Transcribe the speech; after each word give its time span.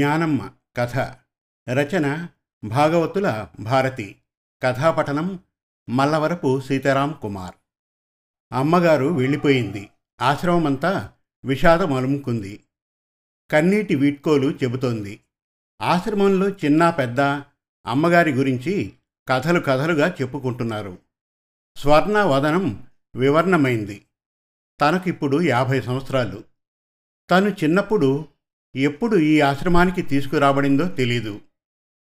జ్ఞానమ్మ 0.00 0.50
కథ. 0.76 0.98
రచన 1.70 2.28
భాగవతుల 2.64 3.48
భారతి. 3.60 4.16
కథాపఠనం 4.62 5.38
మల్లవరపు 5.90 6.60
సీతారాం 6.60 7.18
కుమార్. 7.22 7.54
అమ్మగారు 8.52 9.06
వెళ్ళిపోయింది. 9.06 9.88
ఆశ్రమమంతా 10.20 11.12
విషాదం 11.44 11.92
అలుముకుంది 11.92 12.64
కన్నీటి 13.50 13.94
వీడ్కోలు 13.94 14.50
చెబుతోంది. 14.50 15.20
ఆశ్రమంలో 15.82 16.48
చిన్న 16.48 16.90
పెద్ద 16.90 17.20
అమ్మగారి 17.86 18.32
గురించి 18.32 18.94
కథలు 19.28 19.60
కథలుగా 19.60 20.08
చెప్పుకుంటున్నారు. 20.08 20.98
స్వర్ణ 21.76 22.22
వదనం 22.22 22.86
వివర్ణమైంది. 23.16 24.06
తనకిప్పుడు 24.80 25.42
యాభై 25.42 25.80
సంవత్సరాలు. 25.80 26.44
తను 27.30 27.48
చిన్నప్పుడు 27.48 28.28
ఎప్పుడు 28.76 29.16
ఈ 29.16 29.40
ఆశ్రమానికి 29.40 30.02
తీసుకురాబడిందో 30.02 30.88
తెలీదు. 30.88 31.40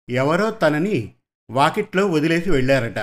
ఎవరో 0.09 0.51
తనని 0.51 1.15
వాకిట్లో 1.51 2.07
వదిలేసి 2.07 2.51
వెళ్ళారట. 2.51 2.99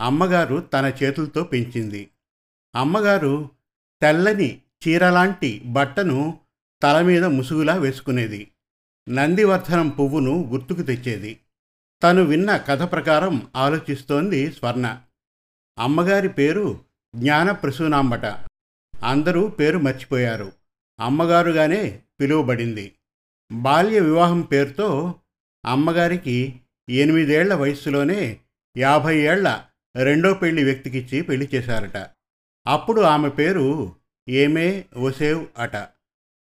అమ్మగారు 0.00 0.60
తన 0.60 0.92
చేతులతో 1.02 1.44
పెంచింది. 1.44 2.10
అమ్మగారు 2.76 3.50
తెల్లని 4.02 4.62
చీరలాంటి 4.88 5.62
బట్టను 5.64 6.40
తల 6.82 7.02
మీద 7.02 7.24
ముసుగులా 7.24 7.74
వేసుకునేది. 7.74 8.50
నందివర్ధనం 9.08 9.88
పువ్వును 9.88 10.50
గుర్తుకు 10.52 10.82
తెచ్చేది. 10.82 11.40
తను 12.02 12.22
విన్న 12.22 12.56
కథ 12.56 12.92
ప్రకారం 12.92 13.50
ఆలోచిస్తోంది 13.56 14.52
స్వర్ణ. 14.52 15.02
అమ్మగారి 15.78 16.28
పేరు 16.28 16.84
జ్ఞానప్రసూనాంబట. 17.16 18.24
అందరూ 19.02 19.48
పేరు 19.48 19.78
మర్చిపోయారు. 19.78 20.52
అమ్మగారుగానే 21.00 22.02
పిలువబడింది. 22.20 22.94
బాల్య 23.52 24.00
వివాహం 24.00 24.40
పేరుతో 24.40 25.14
అమ్మగారికి 25.66 26.60
ఎనిమిదేళ్ళ 26.90 27.54
వయస్సులోనే 27.54 28.40
యాభై 28.76 29.18
ఏళ్ళ 29.18 29.60
రెండో 30.02 30.34
పెళ్ళి 30.34 30.64
వ్యక్తికిచ్చి 30.64 31.22
పెళ్ళి 31.22 31.48
చేశారట. 31.54 31.96
అప్పుడు 32.66 33.00
ఆమె 33.00 33.28
పేరు 33.28 33.92
ఏమే 34.28 34.84
ఒసేవ్ 34.96 35.46
అట. 35.58 35.76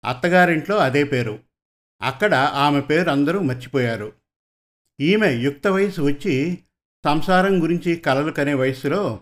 అత్తగారింట్లో 0.04 0.76
అదే 0.76 1.04
పేరు. 1.04 1.38
అక్కడ 2.02 2.34
ఆమె 2.34 2.80
పేరు 2.80 3.10
అందరూ 3.10 3.40
మర్చిపోయారు. 3.40 4.12
ఈమె 5.00 5.34
యుక్త 5.34 5.66
వయసు 5.66 6.00
వచ్చి 6.00 6.58
సంసారం 7.04 7.62
గురించి 7.62 7.96
కలలు 7.96 8.32
కనే 8.32 8.54
వయస్సులో 8.54 9.20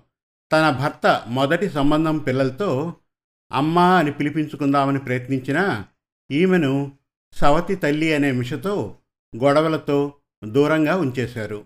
తన 0.52 0.70
భర్త 0.70 1.24
మొదటి 1.26 1.70
సంబంధం 1.70 2.18
పిల్లలతో 2.18 2.94
అమ్మా 3.52 3.98
అని 3.98 4.12
పిలిపించుకుందామని 4.12 4.98
ప్రయత్నించినా 4.98 5.84
ఈమెను 6.32 6.92
సవతి 7.32 7.74
తల్లి 7.74 8.14
అనే 8.14 8.32
మిషతో 8.32 8.96
గొడవలతో 9.36 10.14
దూరంగా 10.44 10.96
ఉంచేశారు. 10.96 11.64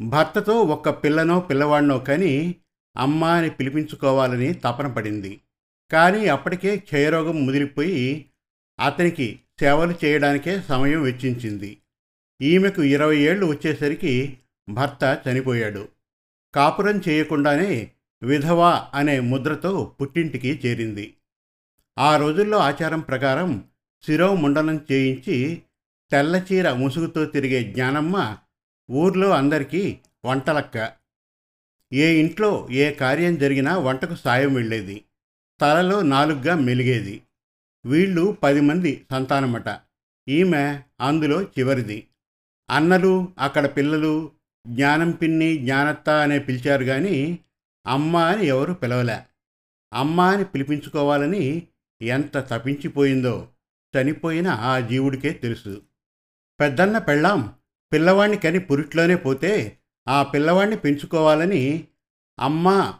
భర్తతో 0.00 0.62
ఒక్క 0.62 0.90
పిల్లనో 0.90 1.40
పిల్లవాడినో 1.40 1.98
కని 1.98 2.54
అమ్మ 2.96 3.24
అని 3.24 3.50
పిలిపించుకోవాలని 3.50 4.54
తపన 4.54 4.86
పడింది. 4.86 5.40
కానీ 5.92 6.26
అప్పటికే 6.26 6.76
క్షయరోగం 6.76 7.46
ముదిరిపోయి 7.46 8.26
అతనికి 8.86 9.40
సేవలు 9.60 9.94
చేయడానికే 10.04 10.62
సమయం 10.68 11.02
వెచ్చించింది. 11.02 11.78
ఈమెకు 12.42 12.82
ఇరవై 12.82 13.16
ఏళ్ళు 13.16 13.46
వచ్చేసరికి 13.46 14.38
భర్త 14.70 15.22
చనిపోయాడు. 15.28 15.88
కాపురం 16.54 17.02
చేయకుండానే 17.08 17.90
విధవా 18.22 18.86
అనే 18.94 19.20
ముద్రతో 19.20 19.92
పుట్టింటికి 20.00 20.60
చేరింది. 20.66 21.14
ఆ 22.00 22.16
రోజుల్లో 22.16 22.58
ఆచారం 22.58 23.00
ప్రకారం 23.00 23.64
శిరోముండనం 24.06 24.86
చేయించి 24.92 25.62
తెల్లచీర 26.10 26.72
ముసుగుతో 26.72 27.24
తిరిగే 27.24 27.62
జ్ఞానమ్మ 27.62 28.36
ఊర్లో 28.90 29.30
అందరికీ 29.30 29.98
వంటలక్క. 30.24 30.92
ఏ 31.92 32.20
ఇంట్లో 32.20 32.68
ఏ 32.70 32.92
కార్యం 32.92 33.38
జరిగినా 33.38 33.78
వంటకు 33.78 34.14
సాయం 34.14 34.54
వెళ్ళేది. 34.54 35.04
తలలో 35.60 36.02
నాలుగుగా 36.02 36.54
మెలిగేది. 36.54 37.22
వీళ్ళు 37.86 38.36
పది 38.42 38.60
మంది 38.60 39.06
సంతానమట. 39.10 39.80
ఈమె 40.28 40.80
అందులో 41.00 41.42
చివరిది. 41.42 42.06
అన్నలు 42.70 43.28
అక్కడ 43.38 43.66
పిల్లలు 43.66 44.30
జ్ఞానం 44.66 45.10
పిన్ని 45.10 45.56
జ్ఞానత్త 45.56 46.10
అనే 46.10 46.38
పిలిచారు 46.38 46.84
కానీ 46.84 47.38
అమ్మ 47.86 48.16
అని 48.16 48.46
ఎవరు 48.46 48.72
పిలవలే. 48.72 49.20
అమ్మ 49.92 50.20
అని 50.20 50.44
పిలిపించుకోవాలని 50.44 51.66
ఎంత 52.02 52.38
తపించిపోయిందో 52.38 53.48
చనిపోయిన 53.94 54.48
ఆ 54.48 54.80
జీవుడికే 54.80 55.30
తెలుసు. 55.30 55.82
పెద్దన్న 56.60 56.98
పెళ్ళాం 56.98 57.52
పిల్లవాణ్ణి 57.92 58.36
కని 58.36 58.58
పురిట్లోనే 58.58 59.16
పోతే 59.16 59.78
ఆ 60.08 60.22
పిల్లవాణ్ణి 60.22 60.76
పెంచుకోవాలని 60.76 61.84
అమ్మ 62.40 62.94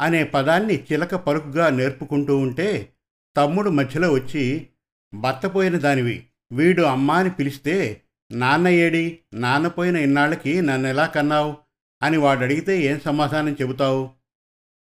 అనే 0.00 0.24
పదాన్ని 0.24 0.84
చిలక 0.92 1.14
పలుకుగా 1.14 1.70
నేర్పుకుంటూ 1.70 2.36
ఉంటే 2.36 2.92
తమ్ముడు 3.36 3.70
మధ్యలో 3.70 4.12
వచ్చి 4.12 4.66
బత్తపోయిన 5.14 5.78
దానివి 5.78 6.26
వీడు 6.52 6.82
అమ్మ 6.82 7.12
అని 7.12 7.30
పిలిస్తే 7.30 8.02
నాన్న 8.32 8.68
ఏడి? 8.68 9.18
నాన్నపోయిన 9.34 9.96
ఇన్నాళ్ళకి 9.96 10.62
నన్ను 10.62 10.88
ఎలా 10.88 11.06
కన్నావు? 11.06 11.56
అని 12.02 12.16
వాడు 12.16 12.40
అడిగితే 12.40 12.82
ఏం 12.82 13.00
సమాధానం 13.00 13.52
చెబుతావు? 13.52 14.10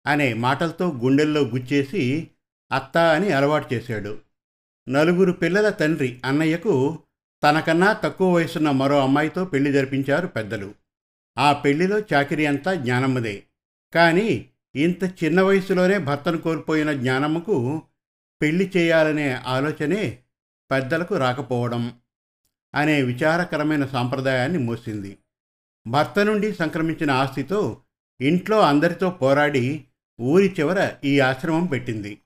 అనే 0.08 0.34
మాటలతో 0.34 0.88
గుండెల్లో 0.90 1.42
గుచ్చేసి 1.42 2.28
అత్త 2.72 2.98
అని 2.98 3.32
అలవాటు 3.32 3.74
చేశాడు. 3.74 4.18
నలుగురు 4.90 5.32
పిల్లల 5.32 5.70
తండ్రి 5.70 6.22
అన్నయ్యకు 6.26 7.00
తనకన్నా 7.44 7.94
తక్కువ 7.94 8.34
వయసున్న 8.36 8.72
మరో 8.72 9.04
అమ్మాయితో 9.04 9.46
పెళ్ళి 9.46 9.72
జరిపించారు 9.72 10.28
పెద్దలు. 10.28 10.74
ఆ 11.38 11.54
పెళ్ళిలో 11.54 12.00
చాకిరి 12.00 12.46
అంతా 12.46 12.74
జ్ఞానమ్మదే. 12.74 13.44
కానీ 13.94 14.50
ఇంత 14.76 15.04
చిన్న 15.24 15.42
వయసులోనే 15.42 15.98
భర్తను 15.98 16.38
కోల్పోయిన 16.38 16.92
జ్ఞానమ్మకు 16.94 17.82
పెళ్ళి 18.42 18.72
చేయాలనే 18.78 19.32
ఆలోచనే 19.32 20.20
పెద్దలకు 20.72 21.18
రాకపోవడం 21.18 21.94
అనే 22.76 23.02
విచారకరమైన 23.02 23.86
సాంప్రదాయాన్ని 23.86 24.58
మోసింది. 24.58 25.18
భర్త 25.88 26.20
నుండి 26.20 26.54
సంక్రమించిన 26.54 27.12
ఆస్తితో 27.12 27.82
ఇంట్లో 28.22 28.60
అందరితో 28.60 29.10
పోరాడి 29.10 29.86
ఊరి 30.22 30.56
చివర 30.60 30.92
ఈ 31.06 31.20
ఆశ్రమం 31.20 31.66
పెట్టింది. 31.66 32.18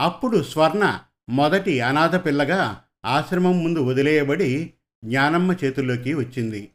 అప్పుడు 0.00 0.42
స్వర్ణ 0.42 1.00
మొదటి 1.30 1.80
అనాథ 1.80 2.26
పిల్లగా 2.26 2.84
ఆశ్రమం 3.04 3.64
ముందు 3.64 3.78
వదిలేయబడి 3.78 4.72
జ్ఞానమ్మ 5.04 5.52
చేతుల్లోకి 5.52 6.14
వచ్చింది. 6.14 6.70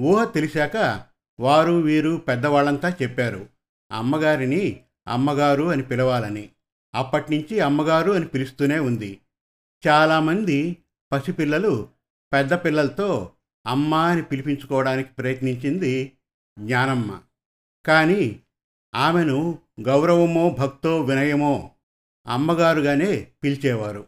ఊహ 0.00 0.24
తెలిసాక 0.24 1.02
వారు 1.40 1.72
వీరు 1.72 2.16
పెద్దవాళ్ళంతా 2.16 2.96
చెప్పారు 3.02 3.48
అమ్మగారిని 3.92 4.80
అమ్మగారు 5.08 5.64
అని 5.64 5.82
పిలవాలని. 5.82 6.48
అప్పటినుంచి 6.94 7.60
అమ్మగారు 7.60 8.12
అని 8.12 8.26
పిలుస్తూనే 8.26 8.78
ఉంది. 8.78 9.18
చాలామంది 9.88 10.76
పసిపిల్లలు 11.12 11.88
పెద్ద 12.32 12.54
పిల్లలతో 12.54 13.30
అమ్మ 13.66 13.94
అని 13.94 14.22
పిలిపించుకోవడానికి 14.22 15.12
ప్రయత్నించింది 15.12 16.12
జ్ఞానమ్మ. 16.58 17.20
కానీ 17.86 18.40
ఆమెను 18.94 19.58
గౌరవమో 19.80 20.50
భక్తో 20.50 21.00
వినయమో 21.00 21.70
అమ్మగారుగానే 22.26 23.26
పిలిచేవారు. 23.44 24.06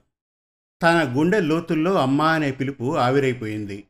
తన 0.82 1.14
గుండె 1.16 1.40
లోతుల్లో 1.40 1.94
అమ్మ 1.94 2.22
అనే 2.22 2.50
పిలుపు 2.52 2.96
ఆవిరైపోయింది. 2.96 3.84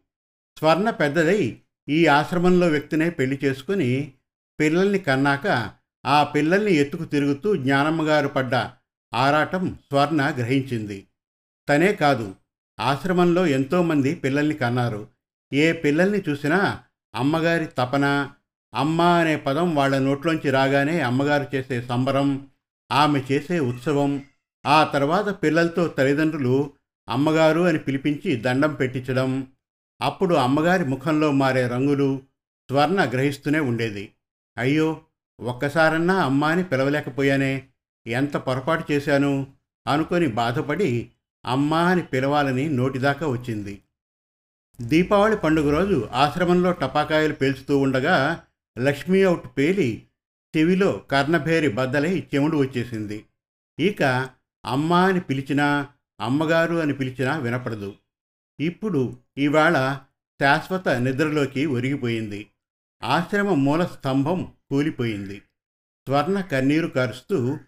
స్వర్ణ 0.59 0.91
పెద్దదై 0.91 1.59
ఈ 1.89 2.07
ఆశ్రమంలో 2.07 2.67
వ్యక్తినే 2.67 3.11
పెళ్ళి 3.11 3.39
చేసుకుని 3.45 4.13
పిల్లల్ని 4.61 4.99
కన్నాక 4.99 5.73
ఆ 6.07 6.23
పిల్లల్ని 6.25 6.75
ఎత్తుకు 6.75 7.05
తిరుగుతూ 7.05 7.57
జ్ఞానమ్మగారు 7.57 8.29
పడ్డ 8.29 8.71
ఆరాటం 9.15 9.75
స్వర్ణ 9.75 10.35
గ్రహించింది. 10.39 11.07
తనే 11.69 11.93
కాదు 11.93 12.35
ఆశ్రమంలో 12.81 13.47
ఎంతోమంది 13.47 14.15
పిల్లల్ని 14.15 14.55
కన్నారు. 14.55 15.09
ఏ 15.53 15.73
పిల్లల్ని 15.73 16.23
చూసినా 16.29 16.83
అమ్మగారి 17.15 17.67
తపన 17.67 18.31
అమ్మ 18.75 19.03
అనే 19.03 19.37
పదం 19.37 19.75
వాళ్ళ 19.75 19.99
నోట్లోంచి 19.99 20.51
రాగానే 20.51 21.01
అమ్మగారు 21.01 21.57
చేసే 21.57 21.83
సంబరం 21.83 22.49
ఆమె 22.93 23.25
చేసే 23.33 23.61
ఉత్సవం 23.61 24.27
ఆ 24.67 24.85
తర్వాత 24.85 25.43
పిల్లలతో 25.43 25.89
తల్లిదండ్రులు 25.89 26.71
అమ్మగారు 27.09 27.61
అని 27.61 27.79
పిలిపించి 27.79 28.37
దండం 28.37 28.75
పెట్టించడం 28.75 29.47
అప్పుడు 30.03 30.35
అమ్మగారి 30.35 30.85
ముఖంలో 30.85 31.33
మారే 31.33 31.69
రంగులు 31.69 32.23
స్వర్ణ 32.71 33.05
గ్రహిస్తూనే 33.05 33.61
ఉండేది. 33.61 34.13
అయ్యో 34.59 35.03
ఒక్కసారన్నా 35.41 36.25
అమ్మ 36.25 36.45
అని 36.45 36.65
పిలవలేకపోయానే 36.65 37.63
ఎంత 38.07 38.37
పొరపాటు 38.37 38.93
చేశాను 38.93 39.47
అనుకొని 39.89 40.27
బాధపడి 40.27 41.11
అమ్మా 41.47 41.91
అని 41.91 42.03
పిలవాలని 42.03 42.69
నోటిదాకా 42.69 43.27
వచ్చింది. 43.27 43.81
దీపావళి 44.81 45.37
పండుగ 45.37 45.71
రోజు 45.71 46.09
ఆశ్రమంలో 46.13 46.73
టపాకాయలు 46.73 47.33
పేల్చుతూ 47.33 47.79
ఉండగా 47.79 48.43
లక్ష్మీ 48.79 49.23
అవుట్ 49.23 49.59
పేలి 49.59 50.07
చెవిలో 50.57 51.05
కర్ణభేరి 51.11 51.69
బద్దలై 51.69 52.27
చెముడు 52.35 52.57
వచ్చేసింది. 52.57 53.25
ఇక 53.81 54.29
అమ్మ 54.67 54.93
అని 54.93 55.21
పిలిచినా 55.21 55.89
అమ్మగారు 56.21 56.75
అని 56.75 56.93
పిలిచినా 56.93 57.39
వినపడదు. 57.39 57.95
ఇప్పుడు 58.61 59.17
ఇవాళ 59.39 59.99
శాశ్వత 60.41 60.89
నిద్రలోకి 60.89 61.67
ఒరిగిపోయింది. 61.67 62.47
ఆశ్రమ 63.05 63.55
మూల 63.55 63.85
స్తంభం 63.85 64.53
కూలిపోయింది. 64.71 65.39
స్వర్ణ 66.09 66.41
కన్నీరు 66.41 66.87
కరుస్తూ 66.87 67.59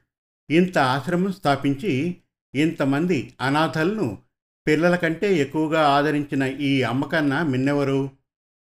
ఇంత 0.50 0.78
ఆశ్రమం 0.78 1.32
స్థాపించి 1.32 2.16
ఇంతమంది 2.54 3.34
అనాథలను 3.40 4.18
పిల్లల 4.66 4.96
కంటే 4.96 5.34
ఎక్కువగా 5.34 5.80
ఆదరించిన 5.80 6.42
ఈ 6.42 6.82
అమ్మకన్నా 6.82 7.42
మిన్నెవరు? 7.42 8.10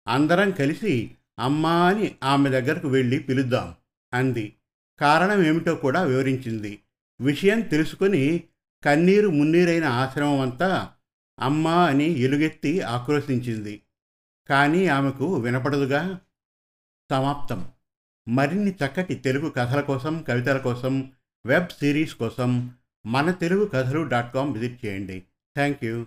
అందరం 0.07 0.51
కలిసి 0.51 1.11
అమ్మా 1.39 1.89
అని 1.89 2.15
ఆమె 2.23 2.50
దగ్గరకు 2.50 2.88
వెళ్ళి 2.88 3.19
పిలుద్దాం. 3.19 3.75
అంది. 4.15 4.56
కారణం 5.00 5.44
ఏమిటో 5.44 5.75
కూడా 5.75 6.03
వివరించింది. 6.03 6.79
విషయం 7.21 7.62
తెలుసుకుని 7.62 8.44
కన్నీరు 8.85 9.27
మున్నీరైన 9.27 9.83
ఆశ్రమం 9.83 10.39
అంతా 10.39 10.91
అమ్మా 11.39 11.85
అని 11.85 12.19
ఎలుగెత్తి 12.19 12.81
ఆక్రోశించింది. 12.81 13.81
కానీ 14.50 14.88
ఆమెకు 14.88 15.35
వినపడదుగా. 15.35 16.19
సమాప్తం. 17.12 17.71
మరిన్ని 18.29 18.71
చక్కటి 18.71 19.15
తెలుగు 19.15 19.50
కథల 19.50 19.81
కోసం 19.81 20.23
కవితల 20.27 20.57
కోసం 20.57 21.11
వెబ్ 21.45 21.69
సిరీస్ 21.69 22.15
కోసం 22.15 22.73
మన 23.06 23.31
తెలుగు 23.31 23.65
కథలు 23.65 24.03
డాట్ 24.03 24.33
కామ్ 24.33 24.53
విజిట్ 24.53 24.85
చేయండి. 24.85 25.19
Thank 25.56 25.85
you 25.85 26.06